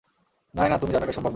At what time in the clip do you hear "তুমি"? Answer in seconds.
0.77-0.91